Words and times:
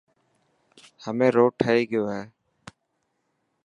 همي 1.03 1.27
روڊ 1.35 1.51
ٺهي 1.59 1.77
گيو 1.91 2.03
هي. 2.13 2.23